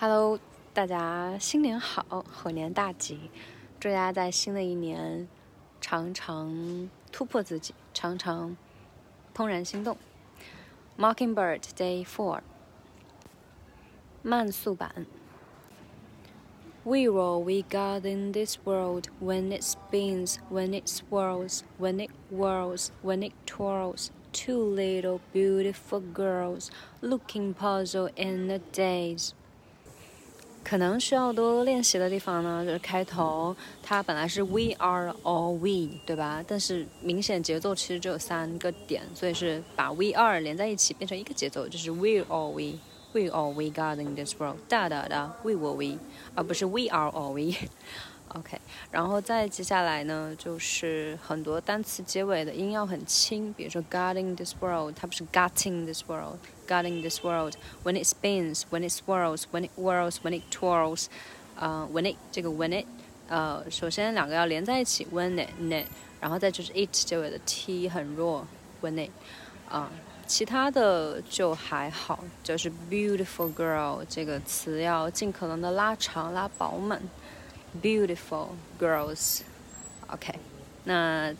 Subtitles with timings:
[0.00, 0.38] Hello，
[0.74, 3.30] 大家新年好，虎年大吉！
[3.80, 5.28] 祝大家在新的一年
[5.80, 8.56] 常常突破自己，常常
[9.34, 9.96] 怦然心动。
[10.98, 12.40] Mockingbird Day Four，
[14.22, 15.06] 慢速版。
[16.84, 22.90] We roll, we God in this world when it spins, when it swirls, when it whirls,
[23.02, 24.10] when it twirls.
[24.32, 29.32] Two little beautiful girls looking puzzled in a daze.
[30.63, 36.43] 可能需要多练习的地方呢，就是开头，它本来是 we are all we，对吧？
[36.47, 45.97] 但是明显节奏其实只有三个点，所以是把 we are 连在一起变成一个节奏，就是 we or we，we or we got in this world，大大的，we were we，
[46.35, 47.55] 而不是 we are all we。
[48.33, 48.57] OK，
[48.89, 59.67] 然后再接下来呢，就是很多单词结尾的音要很轻，比如说 God in this world，它不是 got in this world，God in this world，when it spins，when it swirls，when
[59.67, 61.07] it whirls，when it twirls，
[61.57, 62.85] 呃，when it 这个 when it，
[63.27, 65.87] 呃，首先两个要连在一起，when it it，
[66.21, 68.47] 然后再就是 it 结尾的 t 很弱
[68.81, 69.09] ，when it，
[69.69, 69.91] 啊，
[70.25, 77.01] 其他的就还好，就是 beautiful girl 这个词要尽可能的拉长拉饱满。
[77.82, 79.42] Beautiful girls,
[80.08, 80.34] OK，
[80.84, 81.34] 那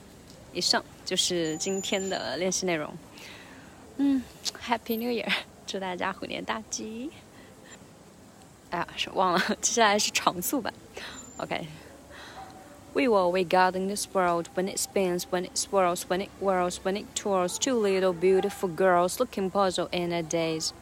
[0.53, 2.93] 以上就是今天的练习内容。
[3.97, 4.23] 嗯，
[4.63, 5.33] Happy New Year，
[5.67, 7.11] 祝大家虎年大吉。
[8.71, 10.75] 哎呀，是忘了，接下来是长速版。
[11.39, 17.05] OK。We will regarding this world when it spins, when it swirls, when it whirls, when it
[17.15, 17.59] twirls.
[17.59, 20.73] Two little beautiful girls looking puzzled in a daze.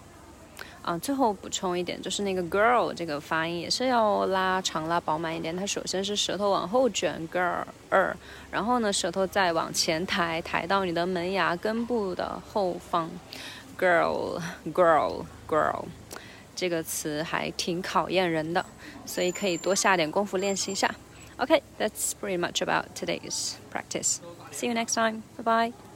[0.81, 5.55] 啊，最后补充一点，就是那个 girl 这个发音也是要拉长、拉饱满一点。
[5.55, 8.13] 它首先是舌头往后卷，girl，
[8.49, 13.09] 然后呢，舌头再往前抬，抬到你的门牙根部的后方
[13.77, 15.85] ，girl，girl，girl。
[16.55, 18.65] 这个词还挺考验人的，
[19.05, 20.93] 所以可以多下点功夫练习一下。
[21.37, 24.17] OK，that's pretty much about today's practice.
[24.51, 25.21] See you next time.
[25.37, 25.88] Bye bye.